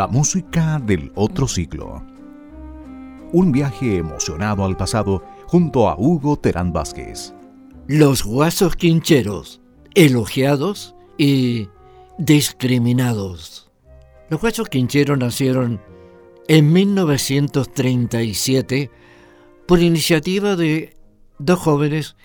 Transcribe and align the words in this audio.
la 0.00 0.06
música 0.06 0.80
del 0.82 1.12
otro 1.14 1.46
siglo. 1.46 2.02
Un 3.32 3.52
viaje 3.52 3.98
emocionado 3.98 4.64
al 4.64 4.74
pasado 4.74 5.22
junto 5.46 5.90
a 5.90 5.96
Hugo 5.98 6.38
Terán 6.38 6.72
Vázquez. 6.72 7.34
Los 7.86 8.24
guasos 8.24 8.76
quincheros, 8.76 9.60
elogiados 9.94 10.94
y 11.18 11.68
discriminados. 12.16 13.70
Los 14.30 14.40
guasos 14.40 14.70
quincheros 14.70 15.18
nacieron 15.18 15.82
en 16.48 16.72
1937 16.72 18.90
por 19.66 19.80
iniciativa 19.80 20.56
de 20.56 20.96
dos 21.38 21.58
jóvenes 21.58 22.16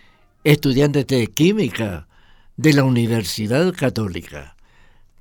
estudiantes 0.46 1.08
de 1.08 1.28
química 1.28 2.08
de 2.56 2.72
la 2.72 2.86
Universidad 2.86 3.74
Católica, 3.74 4.56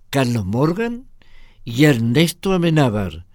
Carlos 0.08 0.46
Morgan 0.46 1.08
y 1.64 1.84
Ernesto 1.84 2.52
Amenábar, 2.52 3.26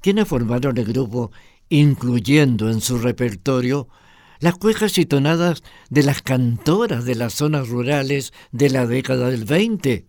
quienes 0.00 0.26
formaron 0.26 0.78
el 0.78 0.86
grupo 0.86 1.30
incluyendo 1.68 2.70
en 2.70 2.80
su 2.80 2.98
repertorio 2.98 3.88
las 4.40 4.56
cuejas 4.56 4.96
y 4.98 5.06
tonadas 5.06 5.62
de 5.90 6.02
las 6.02 6.22
cantoras 6.22 7.04
de 7.04 7.14
las 7.14 7.34
zonas 7.34 7.68
rurales 7.68 8.32
de 8.52 8.70
la 8.70 8.86
década 8.86 9.30
del 9.30 9.44
20, 9.44 10.06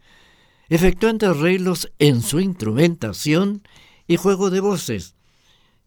efectuando 0.69 1.29
arreglos 1.29 1.91
en 1.99 2.21
su 2.21 2.39
instrumentación 2.39 3.63
y 4.07 4.17
juego 4.17 4.49
de 4.51 4.59
voces, 4.59 5.15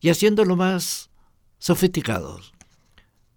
y 0.01 0.11
haciéndolo 0.11 0.57
más 0.57 1.11
sofisticados. 1.59 2.53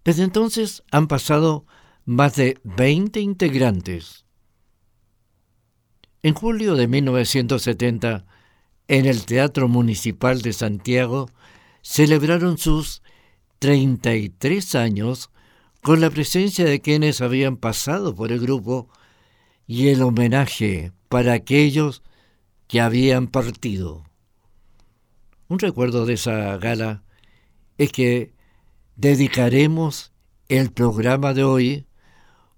Desde 0.04 0.24
entonces 0.24 0.82
han 0.90 1.06
pasado 1.06 1.64
más 2.04 2.34
de 2.34 2.58
20 2.64 3.20
integrantes. 3.20 4.25
En 6.22 6.34
julio 6.34 6.74
de 6.74 6.88
1970, 6.88 8.24
en 8.88 9.06
el 9.06 9.26
Teatro 9.26 9.68
Municipal 9.68 10.42
de 10.42 10.52
Santiago, 10.52 11.30
celebraron 11.82 12.58
sus 12.58 13.02
33 13.58 14.74
años 14.74 15.30
con 15.82 16.00
la 16.00 16.10
presencia 16.10 16.64
de 16.64 16.80
quienes 16.80 17.20
habían 17.20 17.56
pasado 17.56 18.14
por 18.14 18.32
el 18.32 18.40
grupo 18.40 18.88
y 19.66 19.88
el 19.88 20.02
homenaje 20.02 20.92
para 21.08 21.32
aquellos 21.32 22.02
que 22.66 22.80
habían 22.80 23.28
partido. 23.28 24.04
Un 25.48 25.58
recuerdo 25.58 26.06
de 26.06 26.14
esa 26.14 26.56
gala 26.56 27.04
es 27.78 27.92
que 27.92 28.32
dedicaremos 28.96 30.12
el 30.48 30.72
programa 30.72 31.34
de 31.34 31.44
hoy 31.44 31.86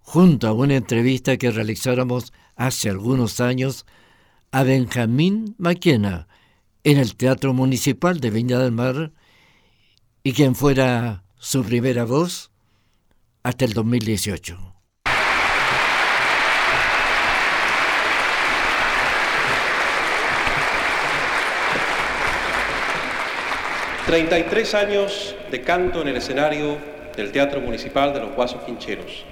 junto 0.01 0.49
a 0.49 0.53
una 0.53 0.77
entrevista 0.77 1.37
que 1.37 1.51
realizáramos 1.51 2.33
hace 2.59 2.91
algunos 2.91 3.41
años 3.41 3.87
a 4.51 4.65
Benjamín 4.65 5.55
Maquena 5.59 6.27
en 6.85 6.99
el 6.99 7.17
Teatro 7.17 7.55
Municipal 7.55 8.21
de 8.21 8.31
Viña 8.31 8.59
del 8.59 8.73
Mar 8.73 9.13
y 10.23 10.33
quien 10.33 10.55
fuera 10.55 11.23
su 11.39 11.65
primera 11.65 12.05
voz 12.05 12.51
hasta 13.43 13.65
el 13.65 13.73
2018. 13.73 14.75
...33 24.09 24.73
años 24.73 25.37
de 25.51 25.61
canto 25.61 26.01
en 26.01 26.09
el 26.09 26.17
escenario 26.17 26.79
del 27.15 27.31
Teatro 27.31 27.61
Municipal 27.61 28.15
de 28.15 28.21
los 28.21 28.35
Guasos 28.35 28.63
Quincheros... 28.63 29.27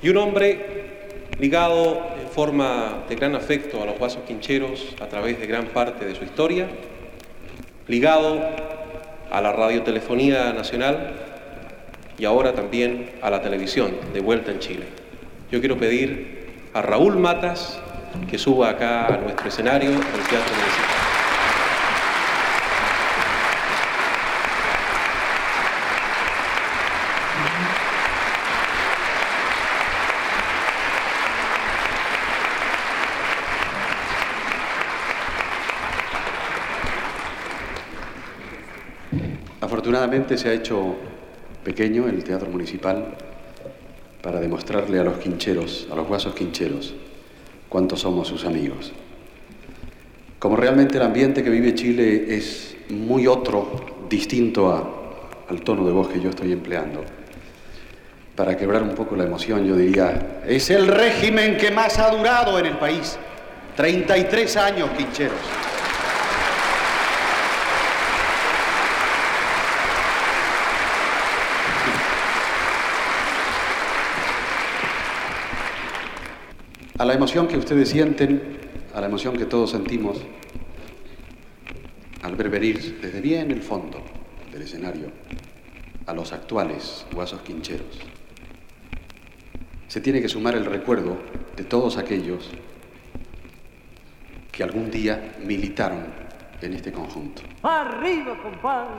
...y 0.00 0.08
un 0.08 0.18
hombre 0.18 1.26
ligado 1.40 2.13
forma 2.34 3.04
de 3.08 3.14
gran 3.14 3.34
afecto 3.36 3.82
a 3.82 3.86
los 3.86 3.98
Guasos 3.98 4.24
Quincheros... 4.24 4.96
...a 5.00 5.06
través 5.06 5.38
de 5.38 5.46
gran 5.46 5.66
parte 5.66 6.04
de 6.04 6.14
su 6.14 6.24
historia... 6.24 6.66
...ligado 7.86 8.40
a 9.30 9.40
la 9.40 9.52
radiotelefonía 9.52 10.52
nacional 10.52 11.12
y 12.18 12.24
ahora 12.24 12.54
también 12.54 13.10
a 13.22 13.30
la 13.30 13.42
televisión 13.42 13.92
de 14.12 14.20
vuelta 14.20 14.52
en 14.52 14.60
Chile. 14.60 14.86
Yo 15.50 15.60
quiero 15.60 15.76
pedir 15.76 16.68
a 16.72 16.82
Raúl 16.82 17.16
Matas 17.16 17.80
que 18.30 18.38
suba 18.38 18.70
acá 18.70 19.06
a 19.06 19.18
nuestro 19.18 19.48
escenario, 19.48 19.90
al 19.90 20.28
Teatro 20.28 20.54
Municipal. 20.54 20.83
Afortunadamente 39.64 40.36
se 40.36 40.50
ha 40.50 40.52
hecho 40.52 40.94
pequeño 41.64 42.06
el 42.06 42.22
Teatro 42.22 42.50
Municipal 42.50 43.14
para 44.20 44.38
demostrarle 44.38 45.00
a 45.00 45.04
los 45.04 45.16
quincheros, 45.16 45.88
a 45.90 45.94
los 45.94 46.06
guasos 46.06 46.34
quincheros, 46.34 46.92
cuántos 47.70 48.00
somos 48.00 48.28
sus 48.28 48.44
amigos. 48.44 48.92
Como 50.38 50.56
realmente 50.56 50.98
el 50.98 51.02
ambiente 51.02 51.42
que 51.42 51.48
vive 51.48 51.74
Chile 51.74 52.36
es 52.36 52.76
muy 52.90 53.26
otro, 53.26 54.04
distinto 54.10 54.70
al 55.48 55.62
tono 55.62 55.86
de 55.86 55.92
voz 55.92 56.08
que 56.08 56.20
yo 56.20 56.28
estoy 56.28 56.52
empleando, 56.52 57.02
para 58.36 58.58
quebrar 58.58 58.82
un 58.82 58.94
poco 58.94 59.16
la 59.16 59.24
emoción 59.24 59.64
yo 59.64 59.76
diría, 59.76 60.42
es 60.46 60.68
el 60.68 60.88
régimen 60.88 61.56
que 61.56 61.70
más 61.70 61.98
ha 61.98 62.10
durado 62.10 62.58
en 62.58 62.66
el 62.66 62.76
país. 62.76 63.16
33 63.76 64.56
años, 64.58 64.90
quincheros. 64.90 65.63
A 77.04 77.06
la 77.06 77.12
emoción 77.12 77.46
que 77.46 77.58
ustedes 77.58 77.90
sienten, 77.90 78.58
a 78.94 79.00
la 79.02 79.08
emoción 79.08 79.36
que 79.36 79.44
todos 79.44 79.72
sentimos 79.72 80.16
al 82.22 82.34
ver 82.34 82.48
venir 82.48 82.98
desde 83.02 83.20
bien 83.20 83.50
el 83.50 83.60
fondo 83.60 84.00
del 84.50 84.62
escenario 84.62 85.08
a 86.06 86.14
los 86.14 86.32
actuales 86.32 87.04
guasos 87.12 87.42
quincheros. 87.42 88.00
Se 89.86 90.00
tiene 90.00 90.22
que 90.22 90.30
sumar 90.30 90.54
el 90.54 90.64
recuerdo 90.64 91.18
de 91.54 91.64
todos 91.64 91.98
aquellos 91.98 92.48
que 94.50 94.62
algún 94.62 94.90
día 94.90 95.36
militaron 95.44 96.06
en 96.62 96.72
este 96.72 96.90
conjunto. 96.90 97.42
¡Arriba, 97.64 98.34
compadre! 98.42 98.94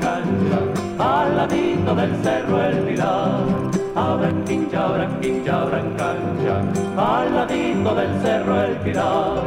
Cancha, 0.00 0.58
al 0.98 1.36
ladito 1.36 1.94
del 1.94 2.22
cerro 2.22 2.62
el 2.64 2.78
pilar. 2.86 3.67
Abran 3.98 4.44
quincha, 4.44 4.84
abran 4.84 5.20
quincha, 5.20 5.62
abran 5.62 5.88
cancha, 5.96 6.54
al 6.96 7.34
ladito 7.34 7.94
del 7.94 8.12
cerro 8.22 8.62
el 8.62 8.76
pilar. 8.76 9.42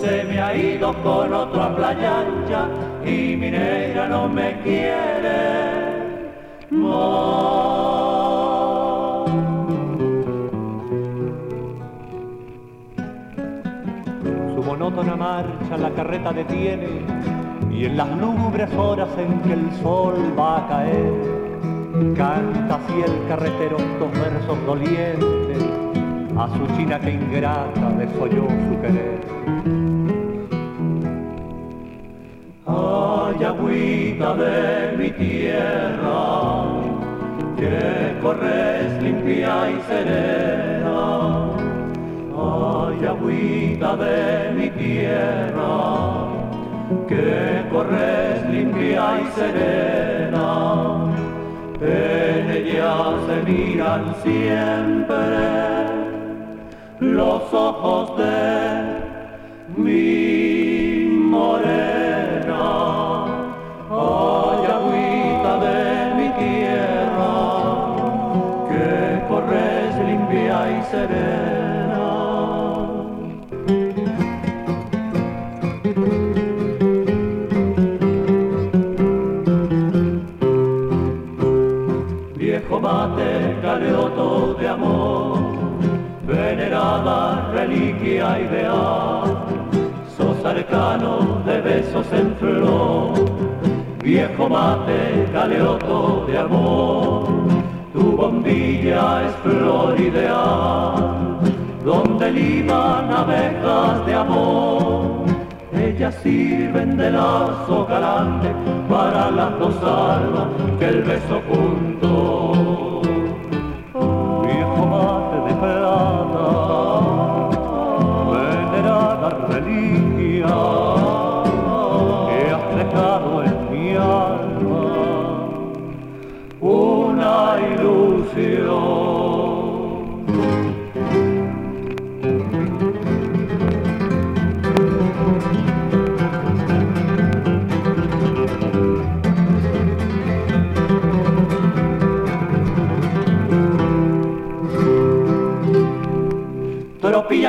Se 0.00 0.24
me 0.24 0.40
ha 0.40 0.54
ido 0.54 0.92
con 1.02 1.32
otra 1.32 1.74
playa 1.74 2.20
ancha 2.20 2.68
y 3.04 3.36
mi 3.36 3.50
negra 3.50 4.08
no 4.08 4.28
me 4.28 4.60
quiere 4.60 5.74
Su 14.54 14.62
monótona 14.62 15.16
marcha 15.16 15.76
la 15.78 15.90
carreta 15.90 16.32
detiene 16.32 17.02
y 17.70 17.86
en 17.86 17.96
las 17.96 18.10
lúgubres 18.18 18.72
horas 18.74 19.08
en 19.18 19.40
que 19.40 19.52
el 19.52 19.72
sol 19.82 20.34
va 20.38 20.58
a 20.58 20.68
caer, 20.68 21.43
canta 22.16 22.74
así 22.76 23.00
el 23.00 23.28
carretero 23.28 23.76
dos 23.98 24.12
versos 24.12 24.58
dolientes 24.66 25.62
a 26.36 26.48
su 26.48 26.66
china 26.76 26.98
que 26.98 27.12
ingrata 27.12 27.90
desoyó 27.98 28.48
su 28.48 28.80
querer. 28.80 29.20
Ay, 32.66 33.44
agüita 33.44 34.34
de 34.34 34.96
mi 34.96 35.10
tierra, 35.10 36.64
que 37.56 38.18
corres 38.20 39.02
limpia 39.02 39.70
y 39.70 39.80
serena. 39.82 41.50
Ay, 42.36 43.06
agüita 43.06 43.96
de 43.96 44.52
mi 44.56 44.70
tierra, 44.70 46.26
que 47.06 47.64
corres 47.70 48.50
limpia 48.50 49.20
y 49.20 49.26
serena, 49.38 50.13
en 51.86 52.50
ella 52.50 53.14
se 53.26 53.50
miran 53.50 54.14
siempre. 54.22 55.16
Los 57.00 57.42
ojos 57.52 58.16
de 58.18 58.63
galeoto 83.62 84.54
de 84.54 84.68
amor, 84.68 85.38
venerada 86.26 87.50
reliquia 87.52 88.40
ideal, 88.40 89.46
sos 90.16 90.44
arcano 90.44 91.42
de 91.46 91.60
besos 91.60 92.06
en 92.12 92.34
flor, 92.36 93.12
viejo 94.02 94.48
mate 94.48 95.28
galeoto 95.32 96.24
de 96.26 96.38
amor, 96.38 97.26
tu 97.92 98.16
bombilla 98.16 99.26
es 99.26 99.34
flor 99.42 100.00
ideal, 100.00 101.38
donde 101.84 102.30
liman 102.30 103.10
abejas 103.12 104.06
de 104.06 104.14
amor 104.14 105.24
ellas 105.84 106.14
sirven 106.22 106.96
de 106.96 107.10
lazo 107.10 107.86
galante 107.86 108.48
para 108.88 109.30
las 109.30 109.58
dos 109.58 109.76
almas 109.82 110.48
que 110.78 110.86
el 110.86 111.02
beso 111.02 111.42
junto. 111.48 112.93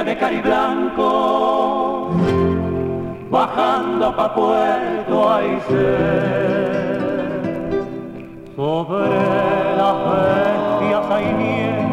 De 0.05 0.15
cari 0.17 0.39
blanco, 0.41 2.11
bajando 3.31 4.15
pa' 4.15 4.35
Puerto 4.35 5.29
Aysén. 5.33 6.95
Sobre 8.55 9.09
las 9.81 9.95
bestias 10.11 11.05
hay 11.09 11.27
nieve, 11.33 11.87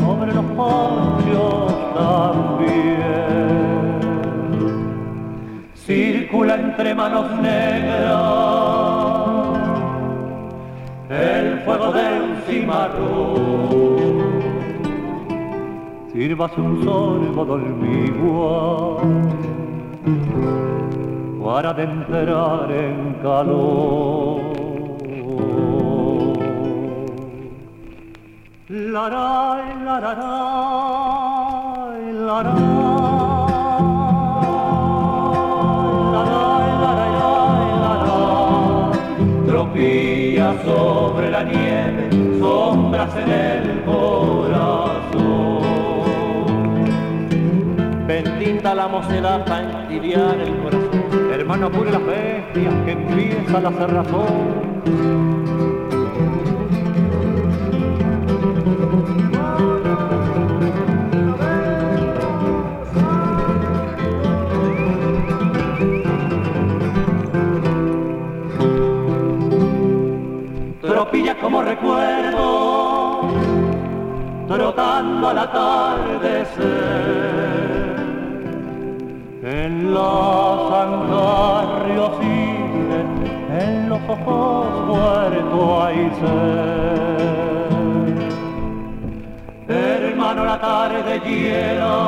sobre 0.00 0.34
los 0.34 0.44
ponchos 0.58 1.72
también. 1.94 3.08
Circula 5.74 6.54
entre 6.56 6.94
manos 6.94 7.30
negras 7.40 8.58
el 11.08 11.60
fuego 11.60 11.92
del 11.92 12.36
cimarrón 12.46 13.97
sirvas 16.18 16.50
un 16.58 16.82
sorbo 16.82 17.44
dormigual 17.44 19.06
para 21.44 21.70
entrar 21.80 22.72
en 22.72 23.14
calor. 23.22 24.40
La 28.68 29.08
la 29.14 29.62
la 29.86 30.00
la 30.00 30.12
la 32.26 32.42
la 32.42 32.88
sobre 40.64 41.30
la 41.30 41.42
nieve, 41.44 42.10
sombras 42.40 43.14
en 43.16 43.30
el 43.30 43.87
Bendita 48.58 48.74
la 48.74 48.88
mocedad 48.88 49.44
para 49.44 49.82
entibiar 49.82 50.36
el 50.40 50.58
corazón. 50.58 51.30
Hermano, 51.32 51.66
apure 51.66 51.92
las 51.92 52.04
bestias 52.04 52.74
que 52.84 52.90
empieza 52.90 53.60
la 53.60 53.70
cerrazón. 53.70 54.26
Tropilla 70.82 71.38
como 71.38 71.62
recuerdo, 71.62 73.20
trotando 74.48 75.28
al 75.28 75.38
atardecer. 75.38 77.37
En 79.68 79.92
la 79.92 80.12
zangarrios 80.70 82.16
en 83.62 83.88
los 83.90 84.00
ojos 84.08 84.66
muerto 84.86 85.82
hay 85.82 86.10
ser. 86.20 87.18
Hermano, 89.68 90.46
la 90.46 90.58
tarde 90.58 91.20
hiela 91.26 91.98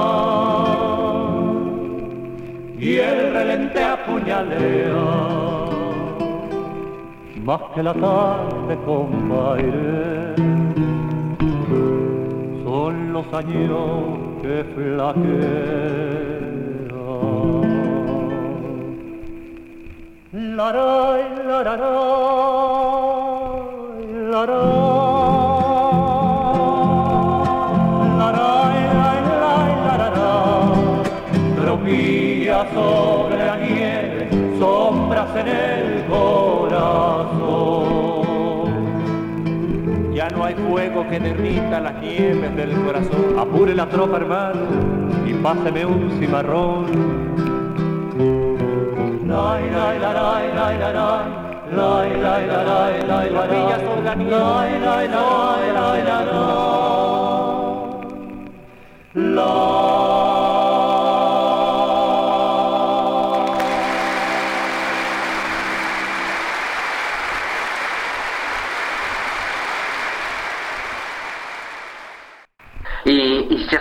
y 2.79 2.97
el 2.97 3.33
relente 3.35 3.85
apuñalea 3.85 5.05
más 7.45 7.61
que 7.75 7.83
la 7.83 7.93
tarde 7.93 8.79
compadre 8.87 10.35
son 12.65 13.13
los 13.13 13.27
años 13.35 14.19
que 14.41 14.65
flaquean. 14.75 16.50
Sobre 32.75 33.45
la 33.47 33.57
nieve, 33.57 34.29
sombras 34.59 35.37
en 35.37 35.49
el 35.49 36.05
corazón. 36.07 36.60
Ya 40.13 40.29
no 40.29 40.45
hay 40.45 40.55
fuego 40.55 41.09
que 41.09 41.21
derrita 41.21 41.81
las 41.81 41.95
nieves 42.01 42.55
del 42.57 42.73
corazón. 42.83 43.39
Apure 43.39 43.75
la 43.75 43.89
tropa, 43.89 44.17
hermano, 44.17 44.61
y 45.27 45.35
páseme 45.35 45.87
un 45.87 46.11
cimarrón. 46.19 46.87
Lai, 49.27 49.71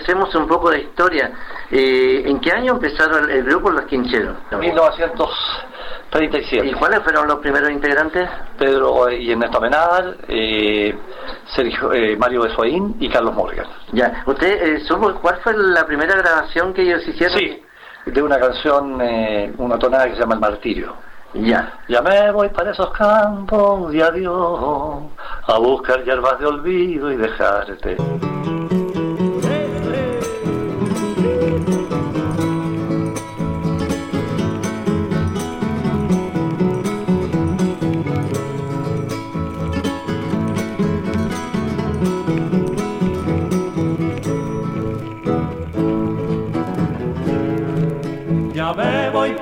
hacemos 0.09 0.33
un 0.33 0.47
poco 0.47 0.71
de 0.71 0.79
historia, 0.79 1.31
eh, 1.69 2.23
¿en 2.25 2.39
qué 2.39 2.51
año 2.51 2.73
empezaron 2.73 3.29
el, 3.29 3.43
grupo 3.43 3.69
Los 3.69 3.85
Quincheros? 3.85 4.37
1937. 4.59 6.67
¿Y 6.67 6.73
cuáles 6.73 7.03
fueron 7.03 7.27
los 7.27 7.37
primeros 7.37 7.69
integrantes? 7.69 8.27
Pedro 8.57 9.07
y 9.11 9.31
Ernesto 9.31 9.61
Menal, 9.61 10.17
eh, 10.27 10.97
Sergio, 11.53 11.93
eh, 11.93 12.17
Mario 12.17 12.41
Besoín 12.41 12.95
y 12.99 13.07
Carlos 13.07 13.35
Morgan. 13.35 13.67
Ya, 13.91 14.23
¿usted 14.25 14.63
eh, 14.63 14.79
supo 14.87 15.13
cuál 15.21 15.37
fue 15.43 15.53
la 15.55 15.85
primera 15.85 16.17
grabación 16.17 16.73
que 16.73 16.81
ellos 16.81 17.07
hicieron? 17.07 17.37
Sí, 17.37 17.61
de 18.07 18.23
una 18.23 18.39
canción, 18.39 18.99
eh, 19.01 19.53
una 19.59 19.77
tonada 19.77 20.05
que 20.05 20.15
se 20.15 20.21
llama 20.21 20.33
El 20.35 20.41
Martirio. 20.41 20.95
Ya. 21.35 21.71
Ya 21.87 22.01
me 22.01 22.31
voy 22.31 22.49
para 22.49 22.71
esos 22.71 22.89
campos 22.93 23.91
de 23.91 24.01
adiós, 24.01 25.03
a 25.45 25.59
buscar 25.59 26.03
hierbas 26.03 26.39
de 26.39 26.47
olvido 26.47 27.11
y 27.11 27.17
dejarte. 27.17 27.95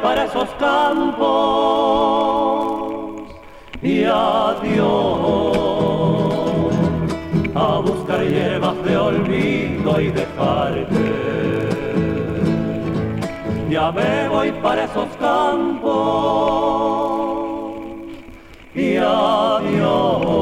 Para 0.02 0.26
esos 0.26 0.50
campos 0.60 1.28
y 3.82 4.04
adiós 4.04 4.88
a 7.56 7.80
buscar 7.80 8.24
hierbas 8.26 8.84
de 8.84 8.98
olvido 8.98 10.02
y 10.02 10.12
dejarte. 10.12 11.68
Ya 13.70 13.92
me 13.92 14.30
voy 14.30 14.52
para 14.64 14.86
esos 14.86 15.10
campos 15.20 15.88
y 18.74 18.98
adiós 18.98 20.38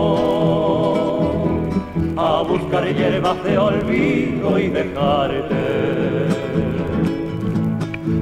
a 2.18 2.44
buscar 2.48 2.86
hierbas 2.86 3.44
de 3.44 3.58
olvido 3.58 4.60
y 4.60 4.68
dejarte. 4.70 6.45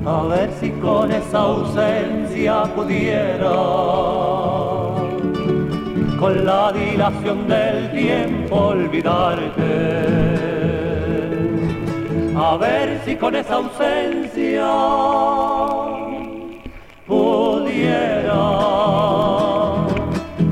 A 0.05 0.23
ver 0.23 0.51
si 0.59 0.69
con 0.69 1.09
esa 1.09 1.39
ausencia 1.39 2.63
pudiera, 2.75 3.53
con 6.19 6.45
la 6.45 6.73
dilación 6.73 7.47
del 7.47 7.89
tiempo 7.91 8.55
olvidarte. 8.55 10.03
A 12.35 12.57
ver 12.57 12.99
si 13.05 13.15
con 13.15 13.33
esa 13.33 13.55
ausencia 13.55 14.67
pudiera 17.07 18.33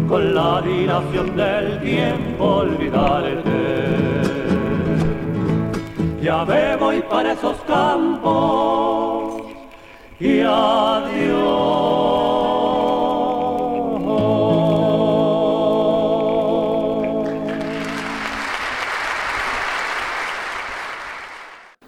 con 0.08 0.34
la 0.34 0.62
dilación 0.62 1.36
del 1.36 1.82
tiempo 1.82 2.46
olvidarte. 2.46 3.42
Ya 6.22 6.46
me 6.46 6.78
voy 6.78 7.02
para 7.02 7.34
esos 7.34 7.58
campos 7.68 9.01
y 10.22 10.42
adiós. 10.42 11.82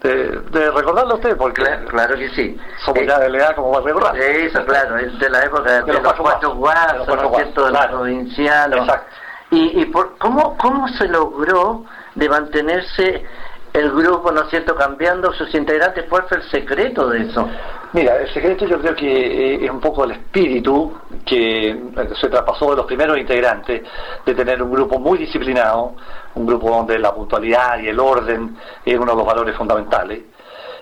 de, 0.02 0.70
recordarlo 0.70 1.14
usted, 1.14 1.36
porque 1.36 1.64
claro, 1.88 2.16
que 2.16 2.28
sí. 2.30 2.58
Somos 2.84 3.06
ya 3.06 3.18
de 3.20 3.30
la 3.30 3.38
edad 3.38 3.54
como 3.54 3.78
a 3.78 3.80
recordar. 3.80 4.16
Eso, 4.16 4.64
claro, 4.64 4.98
es 4.98 5.18
de 5.18 5.30
la 5.30 5.44
época 5.44 5.82
de, 5.82 5.92
los, 5.92 6.12
cuatro 6.14 6.54
guasos, 6.54 7.06
¿no 7.06 7.64
de 7.64 7.70
la 7.70 7.88
provincial. 7.88 8.72
Exacto. 8.74 9.16
¿Y, 9.50 9.80
y 9.80 9.84
por, 9.86 10.18
¿cómo, 10.18 10.56
cómo 10.58 10.88
se 10.88 11.08
logró 11.08 11.84
de 12.14 12.28
mantenerse 12.28 13.24
el 13.72 13.90
grupo, 13.92 14.30
¿no 14.30 14.42
es 14.42 14.50
cierto?, 14.50 14.74
cambiando 14.74 15.32
sus 15.32 15.52
integrantes. 15.54 16.04
¿Cuál 16.08 16.24
fue 16.28 16.38
el 16.38 16.50
secreto 16.50 17.08
de 17.08 17.22
eso? 17.22 17.48
Mira, 17.94 18.16
el 18.16 18.28
secreto 18.34 18.66
yo 18.66 18.80
creo 18.80 18.96
que 18.96 19.06
eh, 19.54 19.64
es 19.64 19.70
un 19.70 19.78
poco 19.78 20.02
el 20.02 20.10
espíritu 20.10 20.92
que 21.24 21.80
se 22.20 22.28
traspasó 22.28 22.70
de 22.70 22.76
los 22.78 22.86
primeros 22.86 23.16
integrantes, 23.16 23.82
de 24.26 24.34
tener 24.34 24.60
un 24.60 24.72
grupo 24.72 24.98
muy 24.98 25.16
disciplinado, 25.16 25.94
un 26.34 26.44
grupo 26.44 26.70
donde 26.70 26.98
la 26.98 27.14
puntualidad 27.14 27.78
y 27.78 27.88
el 27.90 28.00
orden 28.00 28.56
es 28.84 28.94
uno 28.96 29.12
de 29.12 29.16
los 29.16 29.24
valores 29.24 29.56
fundamentales, 29.56 30.24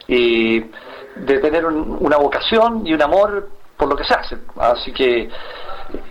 y 0.08 0.60
de 0.60 1.38
tener 1.38 1.66
una 1.66 2.16
vocación 2.16 2.86
y 2.86 2.94
un 2.94 3.02
amor 3.02 3.50
por 3.76 3.90
lo 3.90 3.94
que 3.94 4.04
se 4.04 4.14
hace. 4.14 4.38
Así 4.56 4.90
que, 4.90 5.28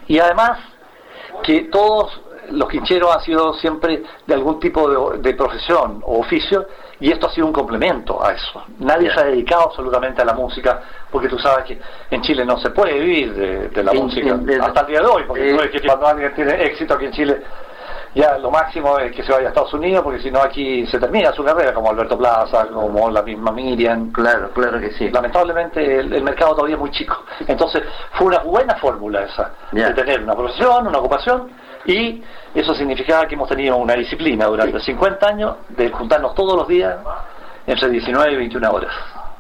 y 0.06 0.20
además 0.20 0.60
que 1.42 1.62
todos 1.64 2.22
los 2.52 2.70
quincheros 2.70 3.16
han 3.16 3.24
sido 3.24 3.56
siempre 3.56 4.04
de 4.28 4.34
algún 4.36 4.60
tipo 4.60 5.18
de, 5.18 5.34
profesión 5.34 6.00
o 6.06 6.20
oficio 6.20 6.68
y 7.02 7.12
esto 7.12 7.28
ha 7.28 7.32
sido 7.32 7.48
un 7.48 7.54
complemento 7.54 8.24
a 8.24 8.32
eso. 8.32 8.64
Nadie 8.80 9.12
se 9.12 9.20
ha 9.20 9.24
dedicado 9.24 9.64
absolutamente 9.64 10.22
a 10.22 10.26
la 10.26 10.34
música 10.34 10.82
porque 11.10 11.28
tú 11.28 11.38
sabes 11.40 11.66
que 11.66 11.82
en 12.12 12.22
Chile 12.22 12.46
no 12.46 12.58
se 12.60 12.70
puede 12.70 12.94
vivir 13.00 13.70
de, 13.72 13.84
la 13.84 13.92
música 13.92 14.40
hasta 14.62 14.82
el 14.82 14.88
día 14.88 15.00
de 15.00 15.08
hoy, 15.08 15.24
porque 15.28 15.50
eh, 15.50 15.82
cuando 15.84 16.08
alguien 16.08 16.34
tiene 16.36 16.64
éxito 16.64 16.94
aquí 16.94 17.06
en 17.06 17.12
Chile 17.12 17.42
ya 18.14 18.38
lo 18.38 18.52
máximo 18.52 19.00
es 19.00 19.16
que 19.16 19.24
se 19.24 19.32
vaya 19.32 19.48
a 19.48 19.50
Estados 19.50 19.74
Unidos 19.74 20.04
porque 20.04 20.20
si 20.20 20.30
no 20.30 20.42
aquí 20.42 20.86
se 20.88 21.00
termina 21.00 21.32
su 21.32 21.44
carrera 21.44 21.74
como 21.74 21.90
Alberto 21.90 22.18
Plaza, 22.18 22.68
como 22.68 23.10
la 23.10 23.22
misma 23.22 23.52
Miriam. 23.52 24.12
Claro, 24.12 24.52
claro 24.52 24.80
que 24.80 24.92
sí. 24.92 25.10
Lamentablemente 25.10 26.00
el, 26.00 26.22
mercado 26.22 26.56
todavía 26.56 26.76
es 26.76 26.82
muy 26.82 26.92
chico. 26.92 27.24
Entonces 27.48 27.84
fue 28.14 28.28
una 28.28 28.40
buena 28.40 28.76
fórmula 28.76 29.24
esa, 29.24 29.52
de 29.72 29.94
tener 29.94 30.24
una 30.24 30.36
profesión, 30.36 30.88
una 30.88 30.98
ocupación 30.98 31.52
y 31.86 32.22
eso 32.54 32.76
significaba 32.76 33.26
que 33.28 33.36
hemos 33.36 33.48
tenido 33.48 33.78
una 33.78 33.94
disciplina 33.94 34.46
durante 34.46 34.80
50 34.80 35.28
años 35.28 35.56
de 35.70 35.90
juntarnos 35.90 36.36
todos 36.36 36.58
los 36.58 36.68
días 36.68 36.98
entre 37.66 37.90
19 37.90 38.34
y 38.34 38.36
21 38.36 38.72
horas. 38.72 38.94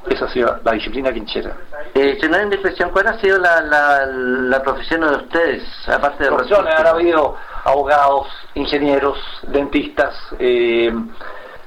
Esa 0.10 0.26
ha 0.26 0.30
sido 0.30 0.60
la 0.64 0.72
disciplina 0.72 1.14
quinchera. 1.14 1.56
Eh, 1.94 2.18
en 2.20 2.50
discreción, 2.50 2.90
¿cuál 2.90 3.08
ha 3.08 3.20
sido 3.20 3.38
la, 3.38 3.62
la, 3.62 4.64
profesión 4.64 5.02
de 5.02 5.16
ustedes? 5.18 5.64
Aparte 5.88 6.24
de 6.24 6.32
profesiones, 6.32 6.74
han 6.76 6.88
habido 6.88 7.36
abogados, 7.64 8.28
ingenieros, 8.56 9.18
dentistas, 9.44 10.16
eh, 10.40 10.92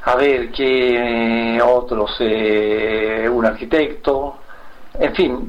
a 0.02 0.16
ver, 0.16 0.50
qué 0.50 1.60
otros, 1.64 2.16
eh, 2.20 3.28
un 3.30 3.46
arquitecto, 3.46 4.36
en 4.98 5.14
fin, 5.14 5.48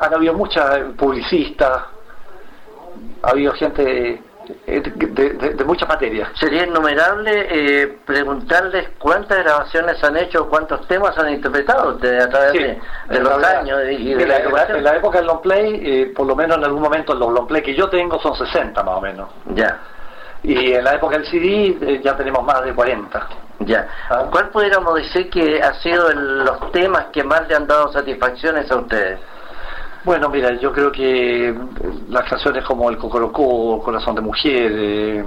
han 0.00 0.14
habido 0.14 0.34
muchas 0.34 0.80
publicistas, 0.96 1.84
ha 3.22 3.30
habido 3.30 3.52
gente 3.52 4.22
eh, 4.66 4.80
de, 4.80 5.30
de, 5.54 5.64
muchas 5.64 5.88
materias. 5.88 6.28
Sería 6.38 6.66
innumerable 6.66 7.46
eh, 7.50 7.98
preguntarles 8.04 8.90
cuántas 8.98 9.38
grabaciones 9.38 10.02
han 10.02 10.16
hecho, 10.16 10.48
cuántos 10.48 10.86
temas 10.88 11.16
han 11.18 11.32
interpretado 11.32 11.94
ustedes 11.94 12.24
a 12.24 12.28
través 12.28 12.52
de, 12.52 13.20
los 13.20 13.44
años. 13.44 13.80
Y 13.90 14.14
de 14.14 14.26
la, 14.26 14.38
en 14.38 14.84
la 14.84 14.96
época 14.96 15.18
del 15.18 15.26
long 15.26 15.40
play, 15.40 15.80
eh, 15.84 16.12
por 16.14 16.26
lo 16.26 16.36
menos 16.36 16.58
en 16.58 16.64
algún 16.64 16.82
momento 16.82 17.14
los 17.14 17.32
long 17.32 17.46
play 17.46 17.62
que 17.62 17.74
yo 17.74 17.88
tengo 17.88 18.18
son 18.20 18.34
60 18.34 18.82
más 18.82 18.94
o 18.96 19.00
menos. 19.00 19.28
Ya. 19.54 19.78
Y 20.42 20.72
en 20.72 20.84
la 20.84 20.94
época 20.94 21.16
del 21.16 21.26
CD 21.26 22.00
ya 22.02 22.16
tenemos 22.16 22.44
más 22.44 22.62
de 22.64 22.74
40. 22.74 23.28
Ya. 23.60 23.88
Ah. 24.10 24.26
¿Cuál 24.30 24.50
pudiéramos 24.50 24.94
decir 24.94 25.30
que 25.30 25.62
ha 25.62 25.72
sido 25.74 26.12
los 26.12 26.72
temas 26.72 27.06
que 27.12 27.24
más 27.24 27.48
le 27.48 27.54
han 27.54 27.66
dado 27.66 27.90
satisfacciones 27.92 28.70
a 28.70 28.76
ustedes? 28.76 29.18
Bueno, 30.04 30.28
mira, 30.28 30.52
yo 30.60 30.72
creo 30.72 30.92
que 30.92 31.54
las 32.08 32.28
canciones 32.28 32.64
como 32.64 32.90
El 32.90 32.98
Cocorocó, 32.98 33.80
Corazón 33.82 34.14
de 34.14 34.20
Mujer, 34.20 34.72
eh, 34.74 35.24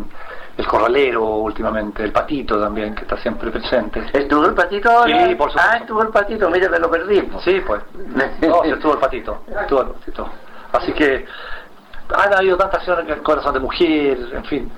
El 0.58 0.68
Corralero 0.68 1.24
últimamente, 1.24 2.04
El 2.04 2.12
Patito 2.12 2.60
también, 2.60 2.94
que 2.94 3.02
está 3.02 3.18
siempre 3.18 3.50
presente. 3.50 4.04
¿Estuvo 4.14 4.46
el 4.46 4.54
Patito 4.54 4.90
Sí, 5.06 5.36
por 5.36 5.50
supuesto. 5.52 5.60
Ah, 5.60 5.78
estuvo 5.78 6.02
el 6.04 6.10
Patito, 6.10 6.50
mire, 6.50 6.70
me 6.70 6.80
lo 6.80 6.92
perdí. 6.92 7.22
Sí, 7.44 7.62
pues. 7.66 7.82
No, 8.48 8.64
estuvo 8.64 8.94
el 8.94 9.00
Patito, 9.00 9.44
estuvo 9.62 9.82
el 9.82 9.88
Patito. 9.88 10.30
Así 10.74 10.94
que 10.94 11.26
han 12.16 12.34
habido 12.34 12.58
tantas 12.58 12.86
canciones, 12.86 13.22
Corazón 13.22 13.54
de 13.54 13.60
Mujer, 13.60 14.18
en 14.34 14.46
fin 14.46 14.72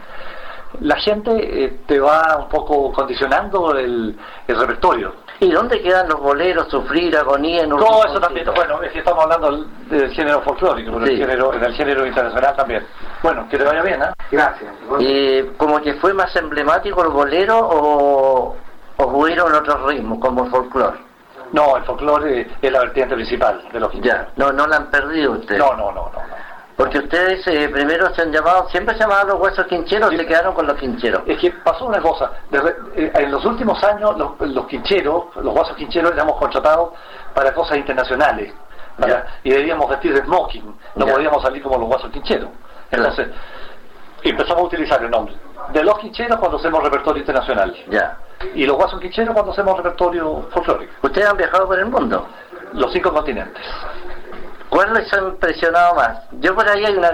la 0.81 0.95
gente 0.97 1.31
eh, 1.65 1.79
te 1.85 1.99
va 1.99 2.37
un 2.37 2.49
poco 2.49 2.91
condicionando 2.91 3.75
el, 3.75 4.17
repertorio. 4.47 5.15
¿Y 5.41 5.51
dónde 5.51 5.81
quedan 5.81 6.09
los 6.09 6.19
boleros, 6.19 6.67
sufrir, 6.69 7.15
agonía? 7.15 7.63
En 7.63 7.69
Todo 7.69 8.05
eso 8.05 8.19
también, 8.19 8.45
bueno, 8.53 8.81
es 8.83 8.91
que 8.91 8.99
estamos 8.99 9.23
hablando 9.23 9.65
del 9.89 10.11
género 10.11 10.41
folclórico, 10.41 10.91
pero 10.93 11.05
el 11.05 11.17
género, 11.17 11.53
en 11.53 11.63
el 11.63 11.73
género 11.73 12.05
internacional 12.05 12.55
también. 12.57 12.85
Bueno, 13.23 13.47
que 13.49 13.57
te 13.57 13.63
vaya 13.63 13.81
bien, 13.81 14.01
¿eh? 14.01 14.07
Gracias. 14.31 14.73
¿Y 14.99 15.43
como 15.57 15.79
que 15.81 15.93
fue 15.95 16.13
más 16.13 16.35
emblemático 16.35 17.03
el 17.03 17.09
bolero 17.09 17.57
o, 17.57 18.55
o 18.97 19.03
otros 19.05 19.83
ritmos, 19.83 20.19
como 20.19 20.43
el 20.43 20.51
folclore? 20.51 20.97
No, 21.53 21.77
el 21.77 21.83
folclore 21.83 22.47
es 22.61 22.71
la 22.71 22.81
vertiente 22.81 23.15
principal 23.15 23.63
de 23.71 23.79
los 23.79 23.93
Ya, 24.01 24.29
no, 24.35 24.51
no 24.51 24.67
la 24.67 24.75
han 24.75 24.91
perdido 24.91 25.31
ustedes. 25.33 25.57
no, 25.57 25.73
no, 25.73 25.91
no. 25.91 26.11
no. 26.11 26.38
Porque 26.79 26.97
ustedes 26.99 27.45
eh, 27.47 27.67
primero 27.67 28.09
se 28.15 28.21
han 28.21 28.31
llamado, 28.31 28.69
siempre 28.69 28.95
se 28.95 29.01
llamaban 29.01 29.27
los 29.27 29.41
huesos 29.41 29.67
quincheros, 29.67 30.13
y 30.13 30.17
se 30.17 30.25
quedaron 30.25 30.53
con 30.53 30.65
los 30.65 30.77
quincheros. 30.77 31.23
Es 31.25 31.37
que 31.37 31.51
pasó 31.51 31.85
una 31.85 31.99
cosa, 31.99 32.31
eh, 32.95 33.11
en 33.15 33.31
los 33.31 33.43
últimos 33.43 33.83
años 33.83 34.15
los, 34.17 34.65
quincheros, 34.65 35.25
los 35.35 35.53
huesos 35.53 35.75
quincheros, 35.75 36.13
éramos 36.13 36.37
contratados 36.37 36.93
para 37.35 37.53
cosas 37.53 37.79
internacionales. 37.79 38.53
y 39.43 39.49
debíamos 39.49 39.89
vestir 39.89 40.13
de 40.13 40.21
smoking, 40.23 40.73
no 40.95 41.05
podíamos 41.05 41.43
salir 41.43 41.61
como 41.61 41.79
los 41.79 41.89
huesos 41.89 42.11
quincheros. 42.11 42.49
Entonces, 42.89 43.27
empezamos 44.23 44.63
a 44.63 44.65
utilizar 44.67 45.03
el 45.03 45.11
nombre. 45.11 45.35
De 45.73 45.83
los 45.83 45.99
quincheros 45.99 46.39
cuando 46.39 46.59
hacemos 46.59 46.81
repertorio 46.81 47.19
internacional. 47.19 47.75
Ya. 47.89 48.19
Y 48.55 48.65
los 48.65 48.77
huesos 48.77 49.01
quincheros 49.01 49.33
cuando 49.33 49.51
hacemos 49.51 49.75
repertorio 49.75 50.47
folclórico. 50.53 50.93
¿Ustedes 51.01 51.27
han 51.27 51.35
viajado 51.35 51.67
por 51.67 51.77
el 51.77 51.87
mundo? 51.87 52.25
Los 52.71 52.93
cinco 52.93 53.11
continentes. 53.11 53.65
¿Cuál 54.69 54.93
les 54.93 55.11
ha 55.13 55.19
impresionado 55.19 55.95
más? 55.95 56.19
Yo 56.39 56.53
por 56.55 56.67
ahí 56.69 56.85
hay 56.85 56.95
una, 56.95 57.11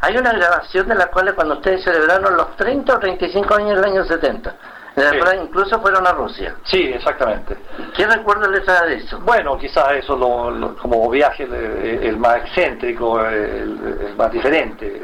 hay 0.00 0.16
una 0.16 0.32
grabación 0.32 0.88
de 0.88 0.94
la 0.94 1.06
cual 1.06 1.34
cuando 1.34 1.54
ustedes 1.54 1.82
celebraron 1.82 2.36
los 2.36 2.56
30 2.56 2.94
o 2.94 2.98
35 2.98 3.54
años 3.54 3.76
del 3.76 3.84
año 3.84 4.04
70. 4.04 4.54
En 4.94 5.04
la 5.04 5.36
incluso 5.36 5.80
fueron 5.80 6.06
a 6.06 6.12
Rusia. 6.12 6.54
Sí, 6.64 6.82
exactamente. 6.82 7.56
¿Qué 7.96 8.06
recuerdo 8.06 8.50
les 8.50 8.64
da 8.66 8.84
de 8.84 8.96
eso? 8.96 9.18
Bueno, 9.20 9.56
quizás 9.56 9.92
eso 9.92 10.16
lo, 10.16 10.76
como 10.76 11.08
viaje 11.08 11.44
el, 11.44 12.16
más 12.18 12.36
excéntrico, 12.36 13.18
el, 13.24 14.14
más 14.18 14.30
diferente, 14.30 15.00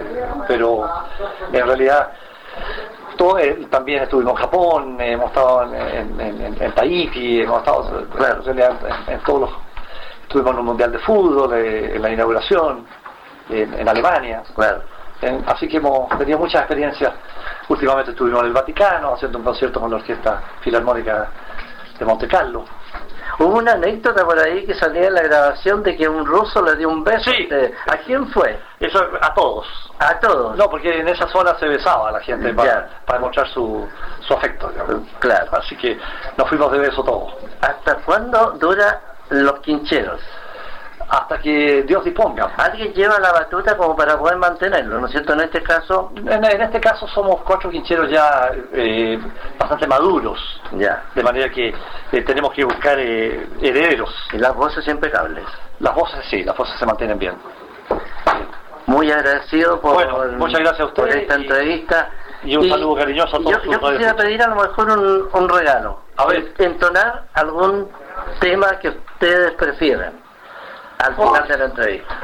pero 0.46 0.86
en 1.50 1.66
realidad 1.66 2.12
todo, 3.16 3.38
eh, 3.38 3.66
también 3.70 4.02
estuvimos 4.02 4.34
en 4.34 4.38
Japón, 4.38 5.00
hemos 5.00 5.28
estado 5.28 5.74
en, 5.74 6.20
en, 6.20 6.62
en, 6.62 6.72
Tahiti, 6.72 7.40
hemos 7.40 7.60
estado 7.60 8.06
en 9.08 9.20
todos 9.20 9.40
los 9.40 9.50
Estuvimos 10.28 10.52
en 10.52 10.58
un 10.58 10.66
mundial 10.66 10.92
de 10.92 10.98
fútbol, 10.98 11.54
en 11.54 12.02
la 12.02 12.10
inauguración, 12.10 12.86
en, 13.48 13.88
Alemania. 13.88 14.42
así 15.46 15.66
que 15.66 15.78
hemos 15.78 16.06
tenido 16.18 16.38
muchas 16.38 16.60
experiencias 16.60 17.14
últimamente 17.68 18.10
estuvimos 18.10 18.40
en 18.40 18.48
el 18.48 18.52
Vaticano 18.52 19.14
haciendo 19.14 19.38
un 19.38 19.44
concierto 19.44 19.80
con 19.80 19.90
la 19.90 19.96
Orquesta 19.96 20.42
Filarmónica 20.60 21.30
de 21.98 22.04
Monte 22.04 22.28
Carlo. 22.28 22.66
Hubo 23.38 23.56
una 23.56 23.72
anécdota 23.72 24.22
por 24.22 24.38
ahí 24.38 24.66
que 24.66 24.74
salía 24.74 25.06
en 25.06 25.14
la 25.14 25.22
grabación 25.22 25.82
de 25.82 25.96
que 25.96 26.06
un 26.06 26.26
ruso 26.26 26.60
le 26.60 26.76
dio 26.76 26.90
un 26.90 27.02
beso. 27.02 27.30
Sí. 27.30 27.48
¿A 27.86 27.96
quién 27.98 28.28
fue? 28.28 28.60
Eso 28.80 29.02
a 29.18 29.32
todos. 29.32 29.66
A 29.98 30.18
todos. 30.18 30.58
No, 30.58 30.68
porque 30.68 31.00
en 31.00 31.08
esa 31.08 31.26
zona 31.28 31.58
se 31.58 31.68
besaba 31.68 32.10
a 32.10 32.12
la 32.12 32.20
gente 32.20 32.52
para, 32.52 33.00
para 33.06 33.18
demostrar 33.18 33.48
su, 33.48 33.88
su 34.20 34.34
afecto. 34.34 34.70
Claro. 35.20 35.50
Así 35.52 35.74
que 35.76 35.98
nos 36.36 36.48
fuimos 36.50 36.70
de 36.72 36.78
beso 36.80 37.02
todos. 37.02 37.32
¿Hasta 37.62 37.96
cuándo 38.04 38.52
dura 38.58 39.00
los 39.30 39.60
quincheros? 39.60 40.20
hasta 41.08 41.38
que 41.38 41.82
Dios 41.84 42.04
disponga. 42.04 42.52
Alguien 42.56 42.92
lleva 42.92 43.18
la 43.18 43.32
batuta 43.32 43.76
como 43.76 43.96
para 43.96 44.18
poder 44.18 44.36
mantenerlo, 44.36 45.00
¿no 45.00 45.06
es 45.06 45.12
cierto? 45.12 45.32
En 45.32 45.40
este 45.40 45.62
caso... 45.62 46.12
En, 46.16 46.44
este 46.44 46.80
caso 46.80 47.08
somos 47.08 47.40
cuatro 47.42 47.70
quincheros 47.70 48.10
ya 48.10 48.50
eh, 48.72 49.18
bastante 49.58 49.86
maduros, 49.86 50.38
ya 50.72 51.04
de 51.14 51.22
manera 51.22 51.48
que 51.50 51.68
eh, 52.12 52.22
tenemos 52.22 52.52
que 52.52 52.64
buscar 52.64 52.98
eh, 52.98 53.48
herederos. 53.62 54.14
Y 54.32 54.38
las 54.38 54.54
voces 54.54 54.86
impecables. 54.86 55.44
Las 55.80 55.94
voces 55.94 56.24
sí, 56.28 56.44
las 56.44 56.56
voces 56.56 56.78
se 56.78 56.84
mantienen 56.84 57.18
bien. 57.18 57.36
Muy 58.86 59.10
agradecido 59.10 59.80
por, 59.80 60.32
muchas 60.32 60.60
gracias 60.60 60.90
a 60.90 60.94
por 60.94 61.08
esta 61.08 61.36
entrevista. 61.36 62.10
Y 62.44 62.56
un 62.56 62.68
saludo 62.68 62.96
cariñoso 62.96 63.36
a 63.36 63.40
todos. 63.40 63.62
Yo, 63.64 63.72
yo 63.72 63.80
quisiera 63.80 64.14
pedir 64.14 64.42
a 64.42 64.48
lo 64.48 64.56
mejor 64.56 64.90
un, 64.90 65.28
un 65.32 65.48
regalo. 65.48 66.00
A 66.16 66.26
ver. 66.26 66.54
Entonar 66.58 67.24
algún 67.34 67.88
tema 68.40 68.78
que 68.80 68.92
ustedes 69.18 69.52
prefieran 69.54 70.12
al 70.98 71.14
final 71.16 71.48
de 71.48 71.58
la 71.58 71.64
entrevista. 71.64 72.20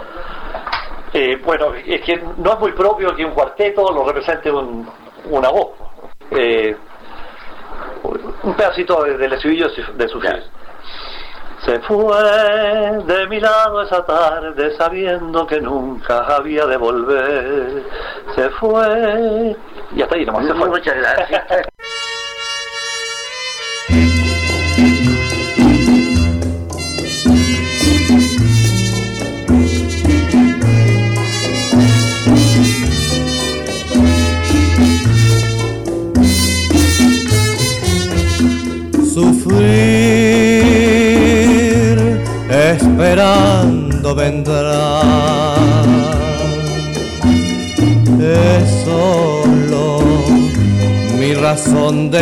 Eh, 1.13 1.41
bueno, 1.45 1.75
es 1.75 2.01
que 2.03 2.23
no 2.37 2.53
es 2.53 2.59
muy 2.61 2.73
propio 2.73 3.15
que 3.15 3.25
un 3.25 3.33
cuarteto 3.33 3.93
lo 3.93 4.05
represente 4.05 4.51
un, 4.51 4.89
una 5.25 5.49
voz. 5.49 5.71
Eh, 6.31 6.77
un 8.43 8.55
pedacito 8.55 9.03
del 9.03 9.33
estribillo 9.33 9.69
de 9.69 10.09
su 10.09 10.21
Se 11.65 11.81
fue 11.81 13.03
de 13.07 13.27
mi 13.29 13.41
lado 13.41 13.83
esa 13.83 14.05
tarde 14.05 14.77
sabiendo 14.77 15.47
que 15.47 15.61
nunca 15.61 16.27
había 16.27 16.67
de 16.67 16.77
volver. 16.77 17.83
Se 18.35 18.51
fue. 18.51 19.57
Y 19.97 20.03
hasta 20.03 20.15
ahí 20.15 20.25
nomás 20.25 20.47
se 20.47 20.55
fue. 20.59 20.69
Muchas 20.69 20.97
gracias. 20.97 21.69